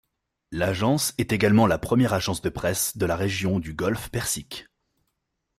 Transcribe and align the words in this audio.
L'agence 0.49 1.13
est 1.19 1.31
également 1.31 1.67
la 1.67 1.77
première 1.77 2.11
agence 2.13 2.41
de 2.41 2.49
presse 2.49 2.97
de 2.97 3.05
la 3.05 3.15
région 3.15 3.59
du 3.59 3.75
golfe 3.75 4.09
Persique. 4.09 4.65